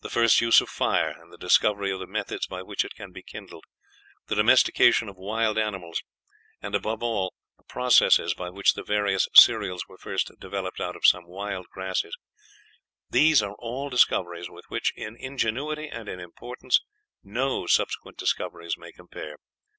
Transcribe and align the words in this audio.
The 0.00 0.08
first 0.08 0.40
use 0.40 0.62
of 0.62 0.70
fire, 0.70 1.10
and 1.10 1.30
the 1.30 1.36
discovery 1.36 1.90
of 1.90 1.98
the 2.00 2.06
methods 2.06 2.46
by 2.46 2.62
which 2.62 2.86
it 2.86 2.94
can 2.94 3.12
be 3.12 3.22
kindled; 3.22 3.64
the 4.28 4.34
domestication 4.34 5.10
of 5.10 5.18
wild 5.18 5.58
animals; 5.58 6.02
and, 6.62 6.74
above 6.74 7.02
all, 7.02 7.34
the 7.58 7.64
processes 7.64 8.32
by 8.32 8.48
which 8.48 8.72
the 8.72 8.82
various 8.82 9.28
cereals 9.34 9.86
were 9.86 9.98
first 9.98 10.30
developed 10.40 10.80
out 10.80 10.96
of 10.96 11.04
some 11.04 11.26
wild 11.26 11.66
grasses 11.68 12.16
these 13.10 13.42
are 13.42 13.56
all 13.58 13.90
discoveries 13.90 14.48
with 14.48 14.64
which, 14.70 14.90
in 14.96 15.16
ingenuity 15.18 15.86
and 15.86 16.08
in 16.08 16.18
importance, 16.18 16.80
no 17.22 17.66
subsequent 17.66 18.16
discoveries 18.16 18.78
may 18.78 18.90
compare. 18.90 19.36